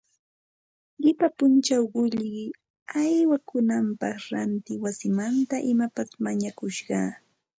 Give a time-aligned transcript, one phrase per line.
[1.01, 2.43] Qipa punchaw qullqi
[2.93, 6.99] haywaykunapaq ranti wasimanta imapas mañakusqa